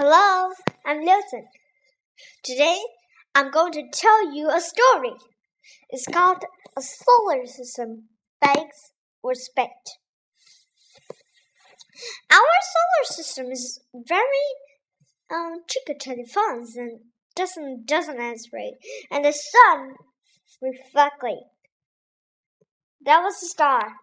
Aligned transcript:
Hello, 0.00 0.50
I'm 0.86 1.02
Wilson. 1.02 1.46
Today 2.44 2.78
I'm 3.34 3.50
going 3.50 3.72
to 3.72 3.82
tell 3.92 4.32
you 4.32 4.48
a 4.48 4.60
story. 4.60 5.10
It's 5.90 6.06
called 6.06 6.44
A 6.76 6.80
Solar 6.80 7.44
System 7.46 8.04
Bags 8.40 8.92
or 9.24 9.34
Spent. 9.34 9.98
Our 12.30 12.38
solar 12.38 13.06
system 13.06 13.46
is 13.50 13.80
very 13.92 14.46
um 15.32 15.62
chickadee 15.68 16.24
fun 16.32 16.64
and 16.76 17.00
doesn't 17.34 17.84
doesn't 17.84 18.20
answer 18.20 18.56
and 19.10 19.24
the 19.24 19.32
sun 19.32 19.94
reflectly. 20.62 21.40
That 23.04 23.22
was 23.22 23.34
the 23.40 23.48
star. 23.48 23.94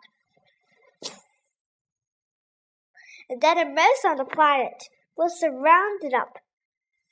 And 3.30 3.40
then 3.40 3.58
a 3.58 3.74
mess 3.74 4.04
on 4.06 4.18
the 4.18 4.26
planet 4.26 4.90
was 5.18 5.40
surrounded 5.40 6.14
up, 6.14 6.40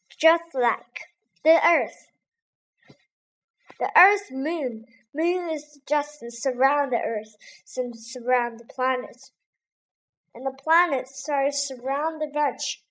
just 0.09 0.53
like 0.53 1.09
the 1.44 1.59
Earth. 1.66 2.11
The 3.80 3.91
Earth's 3.98 4.31
moon, 4.31 4.85
moon 5.13 5.49
is 5.49 5.80
just 5.88 6.20
surround 6.30 6.91
the 6.91 6.99
Earth, 6.99 7.35
and 7.77 7.97
surround 7.97 8.59
the 8.59 8.66
planet. 8.66 9.31
And 10.35 10.45
the 10.45 10.52
planet 10.52 11.08
started 11.08 11.53
surround 11.53 12.21
the 12.21 12.30
bunch, 12.34 12.84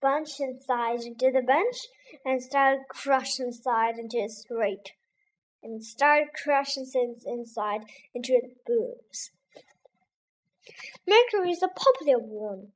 bunch 0.00 0.40
inside 0.40 1.00
into 1.02 1.30
the 1.30 1.42
bunch, 1.42 1.88
and 2.24 2.42
started 2.42 2.84
crushing 2.88 3.46
inside 3.46 3.98
into 3.98 4.18
a 4.18 4.28
straight, 4.28 4.92
and 5.62 5.82
started 5.84 6.28
crushing 6.34 6.86
inside 7.26 7.82
into 8.14 8.40
the 8.42 8.50
boobs. 8.66 9.30
Mercury 11.06 11.52
is 11.52 11.62
a 11.62 11.68
popular 11.68 12.18
one 12.18 12.72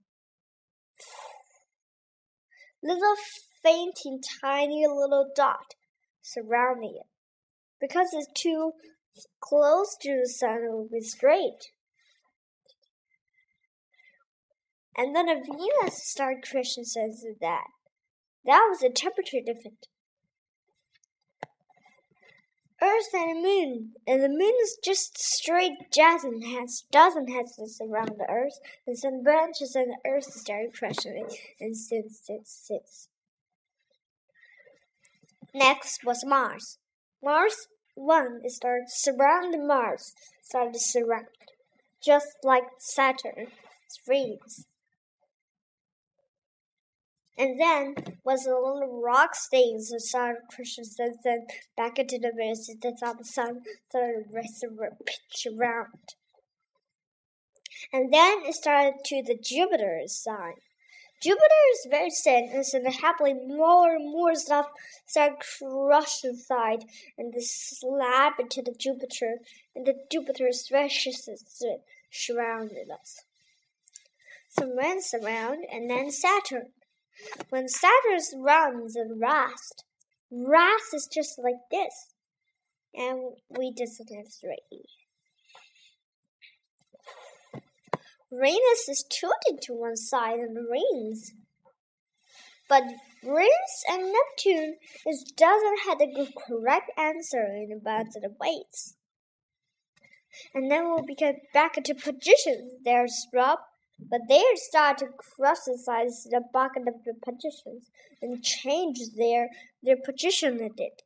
little 2.82 3.16
fainting 3.62 4.20
tiny 4.40 4.86
little 4.86 5.30
dot 5.34 5.74
surrounding 6.20 6.96
it. 7.00 7.06
Because 7.80 8.08
it's 8.12 8.40
too 8.40 8.72
close 9.40 9.96
to 10.00 10.20
the 10.22 10.28
sun, 10.28 10.64
it 10.64 10.72
will 10.72 10.88
be 10.90 11.00
straight. 11.00 11.72
And 14.96 15.16
then 15.16 15.28
a 15.28 15.34
Venus 15.34 16.02
star 16.04 16.34
Christian 16.42 16.84
says 16.84 17.24
that 17.40 17.64
that 18.44 18.66
was 18.68 18.82
a 18.82 18.90
temperature 18.90 19.40
difference. 19.44 19.86
Earth 22.82 23.14
and 23.14 23.30
the 23.30 23.48
moon, 23.48 23.92
and 24.08 24.22
the 24.22 24.28
moon 24.28 24.54
is 24.60 24.76
just 24.82 25.16
straight 25.16 25.72
doesn't 25.92 26.42
has 26.42 26.82
doesn't 26.90 27.28
have 27.28 27.46
this 27.56 27.80
around 27.80 28.18
the 28.18 28.26
Earth, 28.28 28.58
and 28.86 28.98
some 28.98 29.22
branches 29.22 29.76
and 29.76 29.92
the 29.92 30.10
Earth 30.10 30.24
started 30.24 30.74
crushing 30.74 31.16
it, 31.16 31.32
and 31.60 31.76
sits 31.76 32.26
sits 32.26 32.66
sits. 32.66 33.08
Next 35.54 36.04
was 36.04 36.24
Mars. 36.24 36.78
Mars 37.22 37.68
one 37.94 38.40
started 38.48 38.86
surrounding 38.88 39.66
Mars, 39.66 40.12
started 40.42 40.80
surround, 40.80 41.26
just 42.02 42.38
like 42.42 42.64
Saturn's 42.78 43.50
rings. 44.08 44.66
And 47.38 47.58
then 47.58 47.94
was 48.24 48.46
a 48.46 48.50
little 48.50 49.00
rock 49.02 49.34
stains 49.34 49.90
the 49.90 50.00
sun 50.00 50.36
Christian 50.54 50.84
says 50.84 51.16
then 51.24 51.46
back 51.76 51.98
into 51.98 52.18
the 52.18 52.32
mist 52.34 52.70
that's 52.82 53.02
on 53.02 53.16
the 53.18 53.24
sun 53.24 53.62
started 53.88 54.26
racing 54.30 54.78
pitch 55.06 55.46
around. 55.46 56.14
And 57.92 58.12
then 58.12 58.42
it 58.44 58.54
started 58.54 59.04
to 59.06 59.22
the 59.22 59.36
Jupiter's 59.36 60.14
sign. 60.14 60.54
Jupiter 61.22 61.62
is 61.74 61.86
very 61.88 62.10
thin, 62.10 62.50
and 62.52 62.66
so 62.66 62.82
happily 63.00 63.32
more 63.32 63.94
and 63.94 64.10
more 64.10 64.34
stuff 64.34 64.66
started 65.06 65.38
crushed 65.38 66.24
inside, 66.24 66.84
and 67.16 67.32
the 67.32 67.40
slab 67.40 68.32
into 68.40 68.60
the 68.60 68.74
Jupiter, 68.76 69.38
and 69.74 69.86
the 69.86 69.94
Jupiter 70.10 70.50
stretches 70.50 71.30
surrounded 72.10 72.90
us. 72.90 73.22
Some 74.48 74.74
went 74.74 75.04
around, 75.14 75.64
and 75.72 75.88
then 75.88 76.10
Saturn. 76.10 76.72
When 77.50 77.68
Saturn 77.68 78.42
runs 78.42 78.96
and 78.96 79.20
rust, 79.20 79.84
rust 80.30 80.94
is 80.94 81.08
just 81.12 81.38
like 81.42 81.60
this. 81.70 82.14
And 82.94 83.36
we 83.48 83.72
just 83.76 83.98
have 83.98 84.26
straight. 84.28 84.58
Uranus 88.30 88.88
is 88.88 89.04
tilted 89.10 89.60
to 89.62 89.74
one 89.74 89.96
side 89.96 90.38
and 90.38 90.56
rings. 90.70 91.32
But 92.68 92.84
Uranus 93.22 93.84
and 93.90 94.12
Neptune 94.12 94.76
is 95.06 95.32
doesn't 95.36 95.80
have 95.86 95.98
the 95.98 96.32
correct 96.46 96.90
answer 96.96 97.44
in 97.44 97.78
about 97.78 98.06
the 98.14 98.34
weights. 98.40 98.96
And 100.54 100.70
then 100.70 100.86
we'll 100.86 101.04
get 101.16 101.36
back 101.52 101.76
into 101.76 101.94
positions. 101.94 102.72
There's 102.82 103.26
Rob 103.34 103.58
but 103.98 104.20
they 104.28 104.42
start 104.54 104.98
to 104.98 105.06
criticize 105.06 106.26
the 106.30 106.42
bucket 106.52 106.88
of 106.88 106.94
the 107.04 107.14
positions 107.14 107.90
and 108.20 108.42
change 108.42 108.98
their 109.16 109.48
their 109.82 109.96
position 109.96 110.60
in 110.60 110.72
it. 110.76 111.02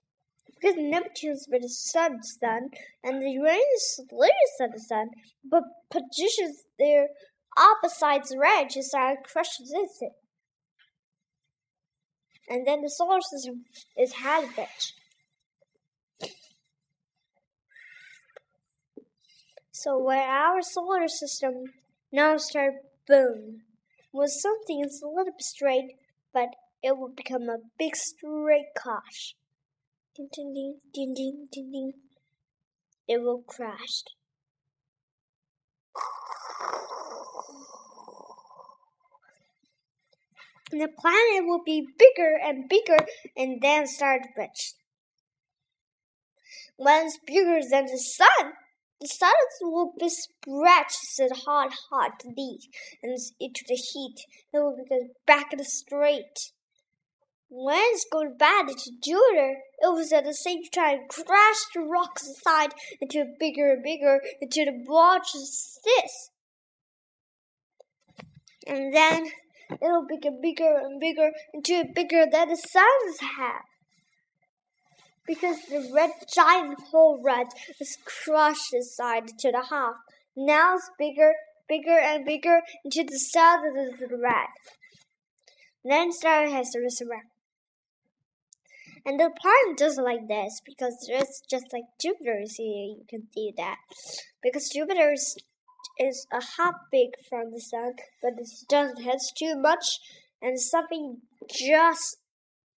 Because 0.47 0.77
Neptune's 0.79 1.47
with 1.51 1.63
the 1.63 1.69
sun, 1.69 2.23
sun, 2.23 2.71
and 3.05 3.23
the 3.23 3.31
Uranus 3.31 4.01
latest 4.11 4.61
of 4.61 4.73
the 4.73 4.81
sun, 4.81 5.09
but 5.45 5.65
positions 5.91 6.65
their 6.79 7.09
opposites 7.57 8.35
red 8.37 8.71
just 8.71 8.89
start 8.89 9.19
crushing 9.25 9.67
it. 9.71 10.13
And 12.49 12.67
then 12.67 12.83
the 12.83 12.89
solar 12.89 13.21
system 13.21 13.65
is 13.99 14.13
half 14.15 14.45
So 19.73 19.99
when 19.99 20.19
our 20.19 20.63
solar 20.63 21.09
system 21.09 21.65
now 22.17 22.39
start 22.39 22.73
boom. 23.07 23.61
Was 24.11 24.41
something 24.41 24.83
is 24.83 25.03
a 25.03 25.07
little 25.07 25.35
bit 25.37 25.43
straight, 25.43 25.97
but 26.33 26.49
it 26.83 26.97
will 26.97 27.13
become 27.15 27.43
a 27.43 27.59
big 27.79 27.95
straight 27.95 28.73
crash. 28.75 29.35
Ding 30.17 30.29
ding 30.33 30.55
ding 30.55 30.81
ding 30.95 31.15
ding 31.15 31.49
ding 31.53 31.71
ding. 31.71 31.93
It 33.07 33.21
will 33.21 33.43
crash. 33.47 34.05
And 40.73 40.81
the 40.81 40.89
planet 40.89 41.47
will 41.47 41.63
be 41.63 41.87
bigger 41.99 42.39
and 42.43 42.67
bigger 42.67 42.97
and 43.37 43.61
then 43.61 43.87
start 43.87 44.23
to 44.23 44.29
it's 47.07 47.19
bigger 47.27 47.61
than 47.71 47.87
the 47.87 47.99
sun, 47.99 48.53
the 49.01 49.09
stars 49.09 49.33
will 49.61 49.93
be 49.99 50.09
stretched 50.09 51.19
and 51.19 51.33
hot, 51.45 51.73
hot 51.91 52.23
lead 52.25 52.61
and 53.03 53.19
into 53.39 53.65
the 53.69 53.75
heat. 53.75 54.17
It 54.53 54.59
will 54.59 54.77
get 54.89 55.01
back 55.27 55.53
in 55.53 55.59
the 55.59 55.65
straight. 55.65 56.53
When 57.49 57.79
it's 57.79 58.07
going 58.11 58.37
bad 58.39 58.69
into 58.69 58.91
Jupiter, 59.03 59.59
it 59.81 59.93
was 59.93 60.13
at 60.13 60.25
the 60.25 60.35
same 60.35 60.63
time 60.75 61.01
crash 61.09 61.63
the 61.75 61.81
rocks 61.81 62.27
aside 62.27 62.73
into 63.01 63.25
bigger 63.39 63.73
and 63.73 63.83
bigger 63.85 64.21
into 64.41 64.65
the 64.65 64.83
blotch 64.85 65.33
this. 65.35 66.31
And 68.67 68.93
then 68.93 69.31
it'll 69.71 70.07
become 70.09 70.41
bigger 70.43 70.79
and 70.83 70.99
bigger 70.99 71.31
into 71.53 71.81
a 71.81 71.85
bigger 71.85 72.27
than 72.31 72.49
the 72.49 72.57
sun's 72.57 73.21
have 73.37 73.63
because 75.27 75.57
the 75.69 75.91
red 75.95 76.11
giant 76.35 76.79
hole 76.91 77.21
red 77.23 77.49
is 77.81 77.99
crushed 78.05 78.73
inside 78.73 79.29
to 79.39 79.51
the 79.51 79.65
half. 79.71 79.95
Now 80.37 80.77
it's 80.77 80.91
bigger, 80.99 81.33
bigger 81.69 81.99
and 81.99 82.25
bigger 82.25 82.61
into 82.85 83.05
the 83.05 83.19
south 83.19 83.61
of 83.67 83.99
the 83.99 84.17
red. 84.17 84.49
Then 85.85 86.13
Star 86.13 86.49
has 86.49 86.71
to 86.71 86.81
resurrect. 86.81 87.29
And 89.05 89.21
the 89.21 89.31
planet 89.31 89.79
does 89.79 89.99
like 89.99 90.27
this 90.27 90.61
because 90.65 90.97
it's 91.09 91.41
just 91.49 91.67
like 91.73 91.85
Jupiter 92.01 92.41
here. 92.57 92.97
You 92.99 93.05
can 93.09 93.29
see 93.33 93.53
that 93.57 93.77
because 94.43 94.69
Jupiter 94.69 95.13
is, 95.13 95.37
is 96.01 96.27
a 96.33 96.43
half 96.59 96.75
big 96.91 97.11
from 97.31 97.53
the 97.53 97.61
sun, 97.61 97.93
but 98.21 98.33
it 98.37 98.49
doesn't 98.69 99.05
have 99.05 99.21
too 99.39 99.57
much, 99.57 100.01
and 100.43 100.61
something 100.61 101.19
just, 101.49 102.17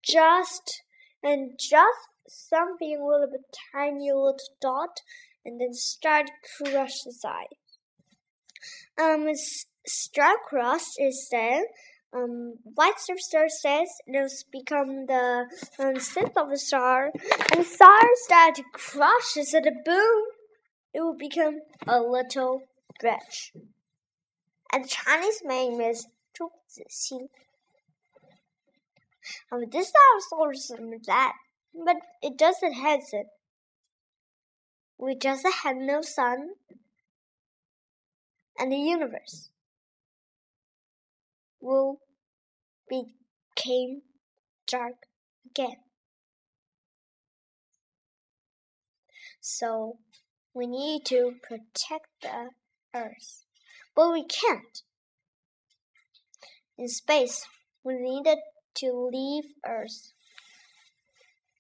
just, 0.05 0.83
and 1.23 1.53
just 1.59 2.09
something 2.29 2.97
a 2.97 3.05
little 3.05 3.29
bit 3.31 3.41
tiny 3.73 4.13
little 4.13 4.39
dot 4.61 5.01
and 5.45 5.61
then 5.61 5.73
start 5.73 6.31
crush 6.57 7.03
the 7.05 7.13
side. 7.13 7.57
Um, 9.01 9.29
start 9.87 10.39
cross 10.49 10.95
is 10.99 11.29
then 11.31 11.65
um, 12.15 12.55
white 12.63 12.99
star 12.99 13.49
says 13.49 13.89
those 14.13 14.45
become 14.51 15.07
the 15.07 15.47
um, 15.79 15.97
synth 15.97 16.37
of 16.37 16.51
a 16.51 16.57
star, 16.57 17.11
and 17.55 17.67
stars 17.67 18.21
that 18.29 18.55
crush. 18.73 19.37
at 19.55 19.67
a 19.67 19.73
boom, 19.85 20.25
it 20.95 21.01
will 21.01 21.17
become 21.17 21.61
a 21.87 22.01
little 22.01 22.63
branch. 23.01 23.53
And 24.73 24.85
the 24.85 24.89
Chinese 24.89 25.43
name 25.45 25.81
is 25.81 26.07
Zhongzixing. 26.39 27.29
Um, 29.53 29.65
this 29.71 29.89
is 29.89 29.93
our 29.93 30.21
source 30.31 30.71
of 30.71 30.81
that 31.07 31.33
but 31.75 31.97
it 32.23 32.37
doesn't 32.37 32.75
have 32.75 33.01
it. 33.13 33.27
We 34.99 35.15
just 35.15 35.47
have 35.63 35.77
no 35.77 36.03
sun 36.03 36.51
and 38.59 38.73
the 38.73 38.77
universe 38.77 39.51
will 41.61 42.01
became 42.89 44.03
dark 44.67 44.95
again. 45.47 45.77
So 49.41 49.99
we 50.53 50.67
need 50.67 51.05
to 51.07 51.37
protect 51.43 52.09
the 52.23 52.51
earth. 52.95 53.45
But 53.95 54.13
we 54.13 54.25
can't. 54.25 54.83
In 56.77 56.89
space, 56.89 57.47
we 57.83 57.95
needed 57.95 58.39
to 58.77 59.11
leave 59.13 59.45
Earth. 59.67 60.13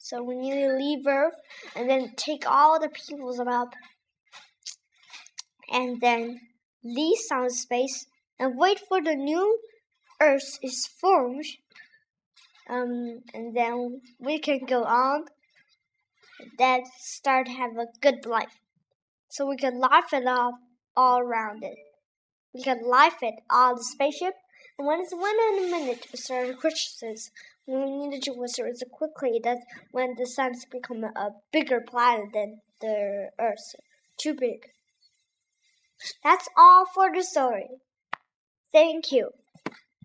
So 0.08 0.22
we 0.22 0.36
need 0.36 0.54
to 0.62 0.72
leave 0.72 1.06
Earth 1.06 1.34
and 1.76 1.90
then 1.90 2.14
take 2.16 2.50
all 2.50 2.80
the 2.80 2.88
peoples 2.88 3.38
up 3.38 3.74
and 5.70 6.00
then 6.00 6.40
leave 6.82 7.18
some 7.18 7.50
space 7.50 8.06
and 8.38 8.56
wait 8.56 8.80
for 8.80 9.02
the 9.02 9.14
new 9.14 9.58
Earth 10.18 10.58
is 10.62 10.86
formed. 10.86 11.44
Um, 12.70 13.20
and 13.34 13.54
then 13.54 14.00
we 14.18 14.38
can 14.38 14.60
go 14.66 14.84
on 14.84 15.26
that 16.58 16.84
start 16.98 17.46
have 17.48 17.76
a 17.76 17.88
good 18.00 18.24
life. 18.24 18.60
So 19.28 19.46
we 19.46 19.58
can 19.58 19.78
life 19.78 20.14
it 20.14 20.26
off 20.26 20.54
all 20.96 21.20
around 21.20 21.62
it. 21.62 21.76
We 22.54 22.62
can 22.62 22.82
life 22.82 23.18
it 23.20 23.34
on 23.50 23.74
the 23.74 23.84
spaceship, 23.84 24.36
and 24.78 24.86
when 24.86 25.00
it's 25.00 25.12
one 25.12 25.36
in 25.52 25.66
a 25.66 25.70
minute 25.70 26.06
to 26.10 26.16
start 26.16 26.48
We 27.68 28.08
need 28.08 28.22
to 28.22 28.32
whisper 28.32 28.66
it 28.66 28.82
quickly 28.90 29.40
that 29.44 29.58
when 29.92 30.14
the 30.16 30.26
sun's 30.26 30.64
become 30.64 31.04
a 31.04 31.32
bigger 31.52 31.82
planet 31.82 32.30
than 32.32 32.62
the 32.80 33.28
Earth, 33.38 33.74
too 34.18 34.34
big. 34.34 34.70
That's 36.24 36.48
all 36.56 36.86
for 36.86 37.12
the 37.14 37.22
story. 37.22 37.68
Thank 38.72 39.12
you. 39.12 39.32